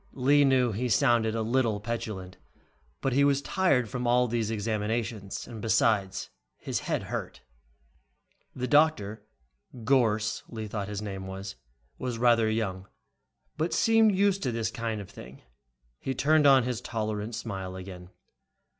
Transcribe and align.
Lee 0.13 0.43
knew 0.43 0.71
he 0.71 0.89
sounded 0.89 1.35
a 1.35 1.43
little 1.43 1.79
petulant, 1.79 2.37
but 3.01 3.13
he 3.13 3.23
was 3.23 3.39
tired 3.39 3.87
from 3.87 4.07
all 4.07 4.27
these 4.27 4.49
examinations, 4.49 5.45
and 5.47 5.61
besides, 5.61 6.31
his 6.57 6.79
head 6.79 7.03
hurt. 7.03 7.41
The 8.55 8.65
doctor, 8.67 9.23
Gorss, 9.83 10.41
Lee 10.49 10.67
thought 10.67 10.87
his 10.87 11.03
name 11.03 11.27
was, 11.27 11.55
was 11.99 12.17
rather 12.17 12.49
young 12.49 12.87
but 13.59 13.75
seemed 13.75 14.15
used 14.15 14.41
to 14.41 14.51
this 14.51 14.71
kind 14.71 15.01
of 15.01 15.09
thing. 15.11 15.43
He 15.99 16.15
turned 16.15 16.47
on 16.47 16.63
his 16.63 16.81
tolerant 16.81 17.35
smile 17.35 17.75
again. 17.75 18.09